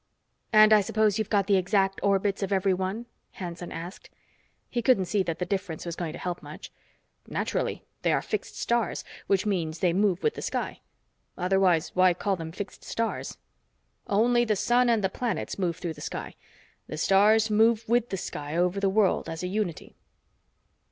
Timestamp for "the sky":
10.33-10.79, 15.93-16.33, 18.09-18.57